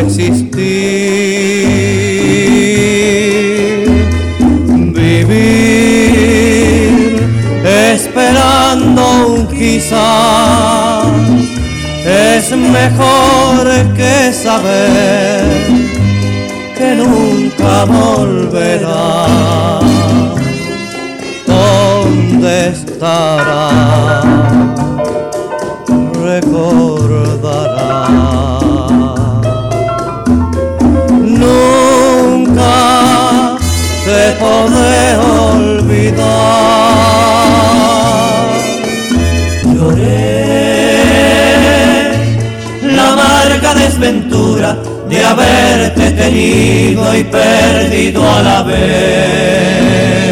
existir. 0.07 0.73
Vivir 4.95 6.03
esperando 7.65 9.03
un 9.27 9.47
quizás 9.49 11.07
es 12.05 12.51
mejor 12.57 13.95
que 13.97 14.33
saber 14.33 15.45
que 16.77 16.95
nunca 16.97 17.85
volverá 17.85 19.27
dónde 21.47 22.69
estará, 22.69 24.23
recordará. 26.23 27.72
Podré 34.63 35.17
olvidar. 35.55 36.23
Lloré 39.75 40.23
la 42.83 43.13
amarga 43.13 43.75
desventura 43.75 44.77
de 45.09 45.25
haberte 45.25 46.11
tenido 46.13 47.17
y 47.17 47.25
perdido 47.25 48.31
a 48.31 48.43
la 48.43 48.63
vez. 48.63 50.32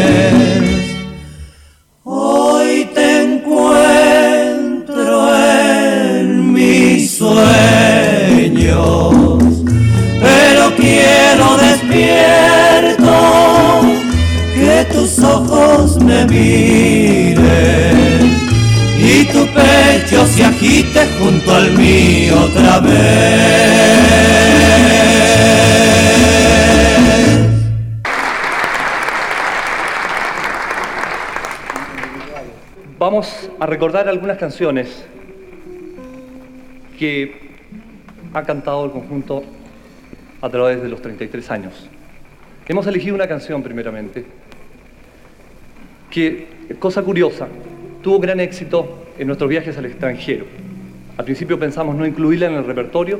Y 18.99 19.25
tu 19.31 19.47
pecho 19.47 20.25
se 20.27 20.43
agite 20.43 21.07
junto 21.19 21.55
al 21.55 21.71
mío 21.71 22.35
otra 22.43 22.79
vez. 22.79 23.91
Vamos 32.99 33.49
a 33.59 33.65
recordar 33.65 34.07
algunas 34.07 34.37
canciones 34.37 35.03
que 36.99 37.49
ha 38.31 38.43
cantado 38.43 38.85
el 38.85 38.91
conjunto 38.91 39.43
a 40.39 40.49
través 40.49 40.83
de 40.83 40.89
los 40.89 41.01
33 41.01 41.49
años. 41.49 41.89
Hemos 42.67 42.85
elegido 42.85 43.15
una 43.15 43.27
canción 43.27 43.63
primeramente, 43.63 44.23
que, 46.11 46.45
cosa 46.77 47.01
curiosa, 47.01 47.47
tuvo 48.03 48.19
gran 48.19 48.39
éxito 48.39 49.05
en 49.17 49.27
nuestros 49.27 49.49
viajes 49.49 49.77
al 49.77 49.85
extranjero. 49.85 50.45
Al 51.17 51.25
principio 51.25 51.57
pensamos 51.57 51.95
no 51.95 52.05
incluirla 52.05 52.47
en 52.47 52.53
el 52.53 52.65
repertorio 52.65 53.19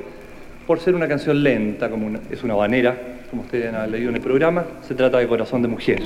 por 0.67 0.80
ser 0.80 0.93
una 0.93 1.08
canción 1.08 1.41
lenta, 1.41 1.89
como 1.89 2.12
es 2.30 2.43
una 2.43 2.54
banera, 2.54 2.95
como 3.30 3.41
ustedes 3.43 3.73
han 3.73 3.91
leído 3.91 4.10
en 4.10 4.15
el 4.15 4.21
programa, 4.21 4.65
se 4.88 4.93
trata 4.93 5.17
de 5.17 5.27
Corazón 5.27 5.62
de 5.62 5.67
Mujer. 5.67 6.01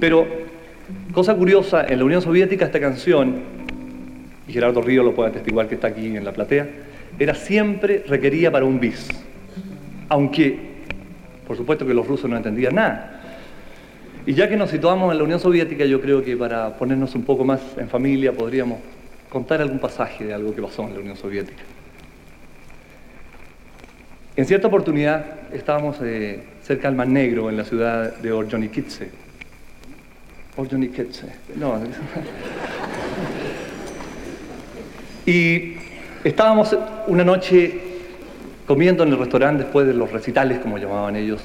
Pero, 0.00 0.26
cosa 1.12 1.34
curiosa, 1.34 1.84
en 1.86 1.98
la 1.98 2.04
Unión 2.04 2.22
Soviética 2.22 2.64
esta 2.64 2.80
canción, 2.80 3.36
y 4.46 4.52
Gerardo 4.52 4.80
Río 4.80 5.02
lo 5.02 5.14
puede 5.14 5.30
atestiguar 5.30 5.68
que 5.68 5.74
está 5.74 5.88
aquí 5.88 6.16
en 6.16 6.24
la 6.24 6.32
platea, 6.32 6.66
era 7.18 7.34
siempre 7.34 8.04
requerida 8.06 8.50
para 8.50 8.64
un 8.64 8.80
bis. 8.80 9.08
Aunque, 10.08 10.58
por 11.46 11.56
supuesto 11.56 11.86
que 11.86 11.92
los 11.92 12.06
rusos 12.06 12.30
no 12.30 12.36
entendían 12.36 12.76
nada. 12.76 13.17
Y 14.28 14.34
ya 14.34 14.46
que 14.46 14.58
nos 14.58 14.68
situamos 14.68 15.10
en 15.10 15.16
la 15.16 15.24
Unión 15.24 15.40
Soviética, 15.40 15.86
yo 15.86 16.02
creo 16.02 16.22
que 16.22 16.36
para 16.36 16.76
ponernos 16.76 17.14
un 17.14 17.22
poco 17.22 17.46
más 17.46 17.62
en 17.78 17.88
familia 17.88 18.30
podríamos 18.30 18.78
contar 19.30 19.62
algún 19.62 19.78
pasaje 19.78 20.26
de 20.26 20.34
algo 20.34 20.54
que 20.54 20.60
pasó 20.60 20.82
en 20.82 20.92
la 20.92 21.00
Unión 21.00 21.16
Soviética. 21.16 21.62
En 24.36 24.44
cierta 24.44 24.68
oportunidad 24.68 25.24
estábamos 25.50 25.96
eh, 26.02 26.42
cerca 26.62 26.88
del 26.88 26.96
Mar 26.98 27.08
Negro, 27.08 27.48
en 27.48 27.56
la 27.56 27.64
ciudad 27.64 28.18
de 28.18 28.30
Orjonikidze. 28.30 29.10
Orjonikidze, 30.58 31.28
no. 31.56 31.80
y 35.24 35.72
Estábamos 36.22 36.76
una 37.06 37.24
noche 37.24 37.80
comiendo 38.66 39.04
en 39.04 39.08
el 39.08 39.18
restaurante 39.18 39.62
después 39.62 39.86
de 39.86 39.94
los 39.94 40.12
recitales, 40.12 40.58
como 40.58 40.76
llamaban 40.76 41.16
ellos, 41.16 41.40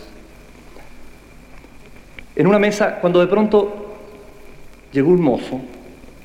en 2.36 2.48
una 2.48 2.60
mesa, 2.60 3.00
cuando 3.00 3.20
de 3.20 3.28
pronto 3.28 3.96
llegó 4.92 5.10
un 5.10 5.22
mozo 5.22 5.62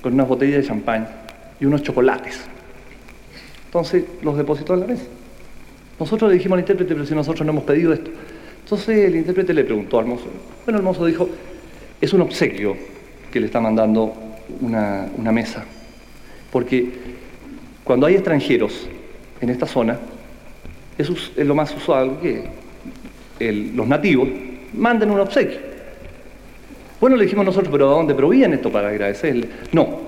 con 0.02 0.14
unas 0.14 0.28
botellas 0.28 0.62
de 0.62 0.68
champán 0.68 1.08
y 1.60 1.66
unos 1.66 1.82
chocolates. 1.82 2.40
Entonces 3.66 4.04
los 4.22 4.36
depositó 4.36 4.74
en 4.74 4.80
la 4.80 4.86
mesa. 4.86 5.04
Nosotros 5.98 6.30
le 6.30 6.36
dijimos 6.36 6.56
al 6.56 6.60
intérprete, 6.60 6.94
pero 6.94 7.06
si 7.06 7.14
nosotros 7.14 7.44
no 7.44 7.52
hemos 7.52 7.64
pedido 7.64 7.92
esto. 7.92 8.10
Entonces 8.64 9.06
el 9.06 9.16
intérprete 9.16 9.52
le 9.52 9.64
preguntó 9.64 9.98
al 9.98 10.06
mozo. 10.06 10.26
Bueno, 10.64 10.78
el 10.78 10.84
mozo 10.84 11.04
dijo, 11.04 11.28
es 12.00 12.12
un 12.12 12.22
obsequio 12.22 12.76
que 13.30 13.40
le 13.40 13.46
está 13.46 13.60
mandando 13.60 14.14
una, 14.60 15.08
una 15.16 15.32
mesa. 15.32 15.64
Porque 16.50 16.90
cuando 17.84 18.06
hay 18.06 18.14
extranjeros 18.14 18.88
en 19.40 19.50
esta 19.50 19.66
zona, 19.66 19.98
es, 20.98 21.36
lo 21.36 21.54
más 21.54 21.74
usual 21.74 22.18
que 22.20 22.44
los 23.40 23.86
nativos 23.86 24.28
manden 24.74 25.10
un 25.10 25.20
obsequio. 25.20 25.58
Bueno, 27.00 27.16
le 27.16 27.24
dijimos 27.24 27.44
nosotros, 27.44 27.70
pero 27.70 27.90
¿a 27.90 27.94
dónde 27.94 28.14
proviene 28.14 28.56
esto 28.56 28.72
para 28.72 28.88
agradecerle? 28.88 29.48
No, 29.72 30.00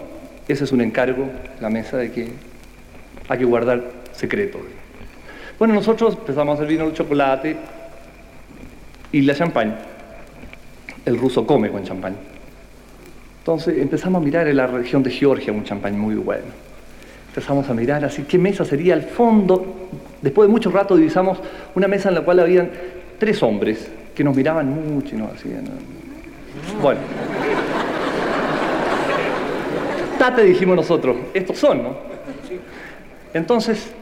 ese 0.49 0.65
es 0.65 0.73
un 0.73 0.81
encargo, 0.81 1.31
la 1.61 1.71
mesa, 1.71 1.97
de 1.97 2.11
que 2.11 2.29
hay 3.29 3.39
que 3.39 3.45
guardar 3.45 3.85
secreto. 4.13 4.59
Bueno, 5.57 5.75
nosotros 5.75 6.17
empezamos 6.19 6.59
a 6.59 6.63
servir 6.63 6.81
el 6.81 6.93
chocolate 6.93 7.57
y 9.13 9.21
la 9.23 9.35
champagne. 9.35 9.75
El 11.07 11.17
ruso 11.17 11.47
come 11.47 11.71
con 11.71 11.85
champagne. 11.85 12.17
Entonces 13.39 13.79
empezamos 13.79 14.21
a 14.21 14.25
mirar 14.25 14.49
en 14.49 14.57
la 14.57 14.67
región 14.67 15.03
de 15.03 15.11
Georgia 15.11 15.53
un 15.53 15.65
champagne 15.65 15.97
muy 15.97 16.17
bueno. 16.17 16.47
Empezamos 17.29 17.69
a 17.71 17.75
mirar 17.75 18.05
así, 18.05 18.23
¿qué 18.23 18.37
mesa 18.39 18.65
sería 18.65 18.95
al 18.95 19.03
fondo? 19.03 19.89
Después 20.21 20.49
de 20.49 20.53
mucho 20.53 20.71
rato 20.73 20.97
divisamos 20.97 21.39
una 21.77 21.87
mesa 21.87 22.09
en 22.09 22.17
la 22.17 22.23
cual 22.23 22.41
habían 22.41 22.69
tres 23.19 23.41
hombres 23.45 23.89
que 24.15 24.25
nos 24.25 24.35
miraban 24.35 24.93
mucho 24.93 25.15
y 25.15 25.19
nos 25.19 25.35
hacían... 25.35 25.65
Bueno. 26.81 27.01
Tate 30.19 30.45
dijimos 30.45 30.77
nosotros, 30.77 31.17
estos 31.33 31.59
son, 31.59 31.83
¿no? 31.83 31.97
Entonces, 33.33 33.93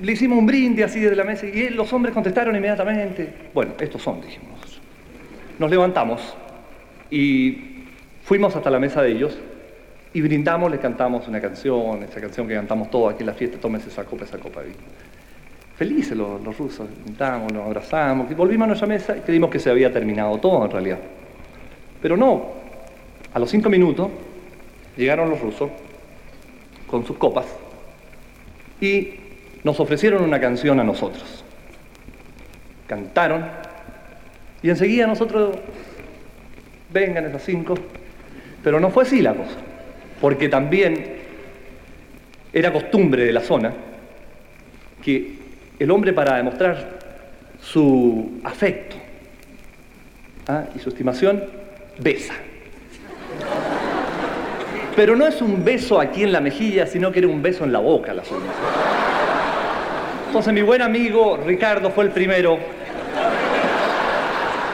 le 0.00 0.12
hicimos 0.12 0.38
un 0.38 0.46
brindis 0.46 0.84
así 0.84 1.00
desde 1.00 1.16
la 1.16 1.24
mesa 1.24 1.46
y 1.46 1.70
los 1.70 1.92
hombres 1.92 2.14
contestaron 2.14 2.54
inmediatamente. 2.54 3.32
Bueno, 3.54 3.72
estos 3.80 4.02
son, 4.02 4.20
dijimos. 4.20 4.80
Nos 5.58 5.70
levantamos 5.70 6.36
y 7.10 7.84
fuimos 8.24 8.54
hasta 8.56 8.70
la 8.70 8.78
mesa 8.78 9.02
de 9.02 9.12
ellos 9.12 9.38
y 10.14 10.20
brindamos, 10.20 10.70
les 10.70 10.80
cantamos 10.80 11.26
una 11.28 11.40
canción, 11.40 12.02
esa 12.02 12.20
canción 12.20 12.46
que 12.46 12.54
cantamos 12.54 12.90
todos 12.90 13.14
aquí 13.14 13.22
en 13.22 13.26
la 13.26 13.34
fiesta, 13.34 13.58
tómense 13.58 13.88
esa 13.88 14.04
copa, 14.04 14.24
esa 14.24 14.38
copa 14.38 14.60
de. 14.62 14.72
Felices 15.82 16.16
los, 16.16 16.56
rusos, 16.56 16.86
brindamos, 17.02 17.52
nos 17.52 17.66
abrazamos, 17.66 18.32
volvimos 18.36 18.66
a 18.66 18.68
nuestra 18.68 18.86
mesa 18.86 19.16
y 19.16 19.20
creímos 19.22 19.50
que 19.50 19.58
se 19.58 19.68
había 19.68 19.92
terminado 19.92 20.38
todo 20.38 20.64
en 20.64 20.70
realidad. 20.70 20.98
Pero 22.00 22.16
no, 22.16 22.52
a 23.34 23.38
los 23.40 23.50
cinco 23.50 23.68
minutos 23.68 24.08
llegaron 24.96 25.28
los 25.28 25.40
rusos 25.40 25.72
con 26.86 27.04
sus 27.04 27.16
copas 27.16 27.46
y 28.80 29.14
nos 29.64 29.80
ofrecieron 29.80 30.22
una 30.22 30.40
canción 30.40 30.78
a 30.78 30.84
nosotros. 30.84 31.42
Cantaron 32.86 33.44
y 34.62 34.70
enseguida 34.70 35.08
nosotros, 35.08 35.58
vengan 36.92 37.24
esas 37.24 37.42
cinco, 37.42 37.74
pero 38.62 38.78
no 38.78 38.90
fue 38.90 39.02
así 39.02 39.20
la 39.20 39.34
cosa 39.34 39.56
porque 40.20 40.48
también 40.48 41.16
era 42.52 42.72
costumbre 42.72 43.24
de 43.24 43.32
la 43.32 43.40
zona 43.40 43.72
que 45.02 45.41
el 45.82 45.90
hombre 45.90 46.12
para 46.12 46.36
demostrar 46.36 46.90
su 47.60 48.40
afecto 48.44 48.96
¿ah? 50.48 50.64
y 50.74 50.78
su 50.78 50.90
estimación 50.90 51.44
besa. 51.98 52.34
Pero 54.94 55.16
no 55.16 55.26
es 55.26 55.40
un 55.40 55.64
beso 55.64 55.98
aquí 55.98 56.22
en 56.22 56.32
la 56.32 56.40
mejilla, 56.40 56.86
sino 56.86 57.10
que 57.10 57.20
era 57.20 57.28
un 57.28 57.42
beso 57.42 57.64
en 57.64 57.72
la 57.72 57.78
boca 57.78 58.12
la 58.12 58.24
zona. 58.24 58.46
Entonces 60.26 60.52
mi 60.52 60.62
buen 60.62 60.82
amigo 60.82 61.38
Ricardo 61.44 61.90
fue 61.90 62.04
el 62.04 62.10
primero. 62.10 62.58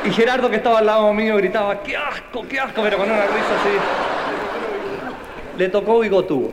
Y 0.04 0.10
Gerardo 0.10 0.50
que 0.50 0.56
estaba 0.56 0.78
al 0.78 0.86
lado 0.86 1.12
mío 1.12 1.36
gritaba, 1.36 1.82
¡qué 1.82 1.96
asco, 1.96 2.46
qué 2.48 2.58
asco! 2.60 2.82
Pero 2.82 2.96
con 2.98 3.06
una 3.10 3.22
risa 3.22 3.60
así 3.60 3.70
le 5.58 5.68
tocó 5.68 6.00
bigotudo. 6.00 6.52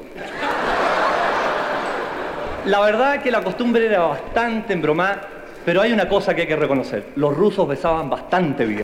La 2.65 2.79
verdad 2.79 3.21
que 3.21 3.29
la 3.29 3.43
costumbre 3.43 3.85
era 3.85 3.99
bastante 3.99 4.73
embromada, 4.73 5.21
pero 5.63 5.81
hay 5.81 5.93
una 5.93 6.09
cosa 6.09 6.33
que 6.33 6.41
hay 6.41 6.47
que 6.47 6.55
reconocer. 6.55 7.09
Los 7.15 7.35
rusos 7.37 7.67
besaban 7.67 8.09
bastante 8.09 8.65
bien. 8.65 8.83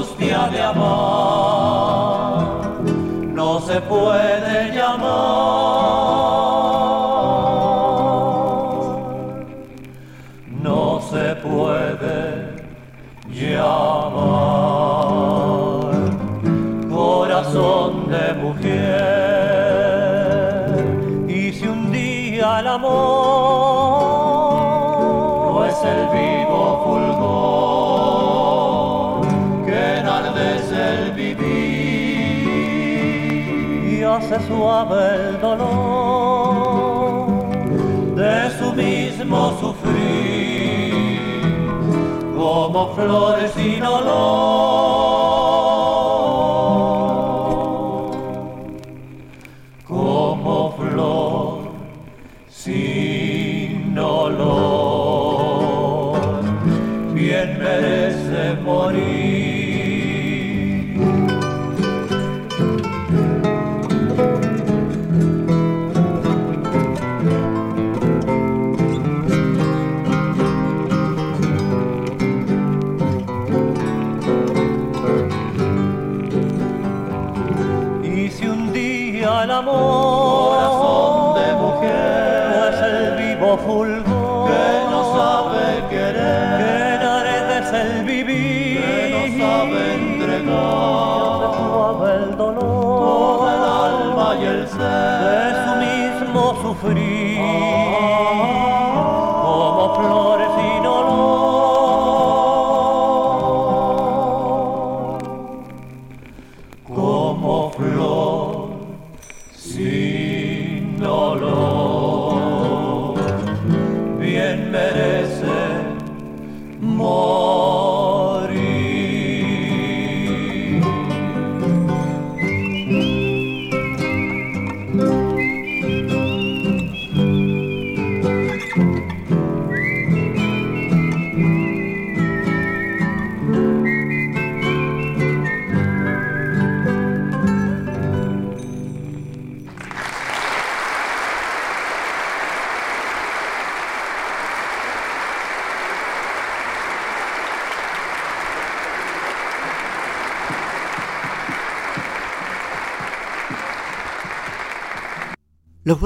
angustia 0.00 0.48
de 0.48 0.60
amor. 0.62 0.99
se 34.30 34.38
suave 34.46 35.30
el 35.30 35.40
dolor 35.40 37.26
de 38.14 38.50
su 38.60 38.72
mismo 38.74 39.58
sufrir, 39.58 41.18
como 42.36 42.94
flores 42.94 43.50
sin 43.56 43.82
olor, 43.82 44.10
como 49.88 50.76
flor 50.78 51.72
sin 52.48 53.98
olor, 53.98 55.10
bien 57.12 57.58
merece 57.58 58.54
morir. 58.62 59.69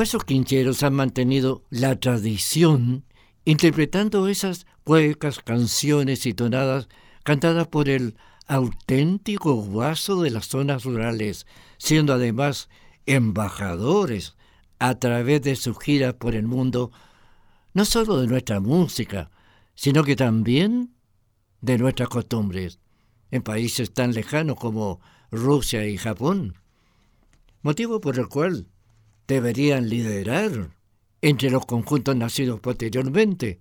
Huesos 0.05 0.25
quincheros 0.25 0.83
han 0.83 0.93
mantenido 0.93 1.65
la 1.71 1.99
tradición 1.99 3.07
interpretando 3.47 4.29
esas 4.29 4.67
huecas 4.85 5.39
canciones 5.39 6.27
y 6.27 6.35
tonadas 6.35 6.91
cantadas 7.23 7.69
por 7.69 7.89
el 7.89 8.15
auténtico 8.47 9.55
guaso 9.55 10.21
de 10.21 10.31
las 10.31 10.49
zonas 10.49 10.85
rurales, 10.85 11.47
siendo 11.79 12.13
además 12.13 12.69
embajadores 13.07 14.37
a 14.79 14.99
través 14.99 15.41
de 15.41 15.57
sus 15.57 15.79
giras 15.79 16.13
por 16.13 16.35
el 16.35 16.47
mundo, 16.47 16.93
no 17.73 17.87
solo 17.87 18.21
de 18.21 18.27
nuestra 18.27 18.61
música, 18.61 19.31
sino 19.75 20.05
que 20.05 20.17
también 20.17 20.93
de 21.63 21.79
nuestras 21.79 22.11
costumbres, 22.11 22.79
en 23.31 23.41
países 23.41 23.95
tan 23.95 24.13
lejanos 24.13 24.57
como 24.57 25.01
Rusia 25.31 25.87
y 25.87 25.97
Japón, 25.97 26.59
motivo 27.63 28.03
por 28.03 28.19
el 28.19 28.29
cual 28.29 28.67
deberían 29.27 29.89
liderar 29.89 30.71
entre 31.23 31.51
los 31.51 31.65
conjuntos 31.67 32.17
nacidos 32.17 32.61
posteriormente. 32.61 33.61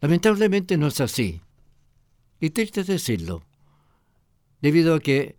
Lamentablemente 0.00 0.76
no 0.76 0.88
es 0.88 1.00
así, 1.00 1.40
y 2.40 2.50
triste 2.50 2.84
decirlo, 2.84 3.42
debido 4.60 4.94
a 4.94 5.00
que 5.00 5.36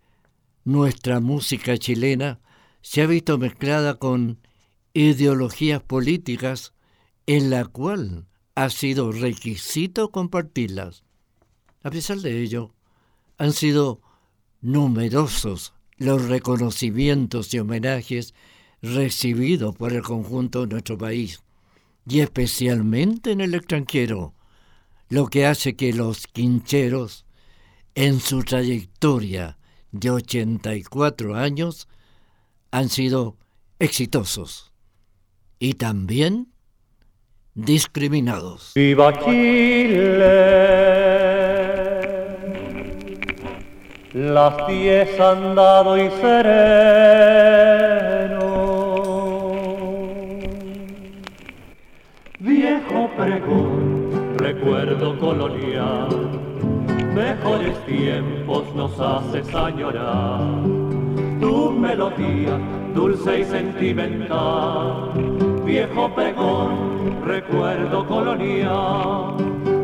nuestra 0.64 1.20
música 1.20 1.76
chilena 1.76 2.40
se 2.80 3.02
ha 3.02 3.06
visto 3.06 3.38
mezclada 3.38 3.98
con 3.98 4.38
ideologías 4.94 5.82
políticas 5.82 6.72
en 7.26 7.50
la 7.50 7.64
cual 7.64 8.26
ha 8.54 8.70
sido 8.70 9.12
requisito 9.12 10.10
compartirlas. 10.10 11.04
A 11.82 11.90
pesar 11.90 12.18
de 12.18 12.42
ello, 12.42 12.74
han 13.38 13.52
sido 13.52 14.00
numerosos 14.60 15.72
los 15.96 16.28
reconocimientos 16.28 17.52
y 17.54 17.58
homenajes 17.58 18.34
recibidos 18.82 19.74
por 19.76 19.92
el 19.92 20.02
conjunto 20.02 20.62
de 20.62 20.66
nuestro 20.66 20.98
país, 20.98 21.40
y 22.06 22.20
especialmente 22.20 23.30
en 23.30 23.40
el 23.40 23.54
extranjero, 23.54 24.34
lo 25.08 25.28
que 25.28 25.46
hace 25.46 25.76
que 25.76 25.92
los 25.92 26.26
quincheros, 26.26 27.24
en 27.94 28.20
su 28.20 28.42
trayectoria 28.42 29.58
de 29.92 30.10
84 30.10 31.36
años, 31.36 31.88
han 32.70 32.88
sido 32.88 33.36
exitosos 33.78 34.72
y 35.58 35.74
también 35.74 36.48
discriminados. 37.54 38.72
¡Viva 38.74 39.12
Chile! 39.24 40.72
Las 44.14 44.68
diez 44.68 45.20
han 45.20 45.54
dado 45.54 45.96
y 45.96 46.10
sereno. 46.10 48.11
Recuerdo 54.52 55.18
colonial, 55.18 56.08
mejores 57.14 57.78
tiempos 57.86 58.64
nos 58.74 59.00
haces 59.00 59.54
añorar. 59.54 60.40
Tu 61.40 61.70
melodía, 61.70 62.58
dulce 62.94 63.40
y 63.40 63.44
sentimental, 63.44 65.10
viejo 65.64 66.14
pregón, 66.14 67.22
recuerdo 67.24 68.06
colonial. 68.06 69.36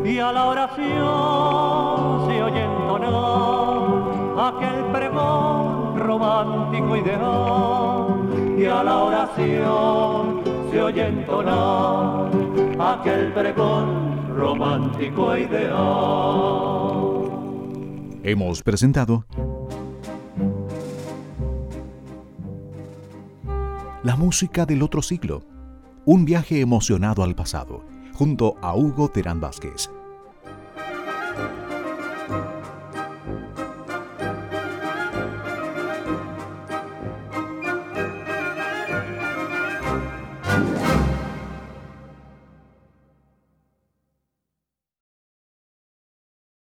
Y 0.05 0.19
a 0.19 0.31
la 0.31 0.45
oración 0.45 2.27
se 2.27 2.43
oye 2.43 2.63
entonar 2.63 4.49
aquel 4.49 4.83
pregón 4.91 5.97
romántico 5.97 6.95
ideal 6.95 8.57
y 8.57 8.65
a 8.65 8.83
la 8.83 8.97
oración 8.97 10.41
se 10.71 10.81
oye 10.81 11.07
entonar 11.07 12.29
aquel 12.79 13.33
pregón 13.33 14.18
romántico 14.39 15.37
ideal. 15.37 15.75
Hemos 18.23 18.63
presentado 18.63 19.25
La 24.01 24.15
música 24.15 24.65
del 24.65 24.81
otro 24.81 25.01
siglo, 25.01 25.43
un 26.05 26.23
viaje 26.23 26.61
emocionado 26.61 27.21
al 27.23 27.35
pasado, 27.35 27.83
junto 28.13 28.55
a 28.61 28.73
Hugo 28.75 29.09
Terán 29.09 29.41
Vázquez 29.41 29.89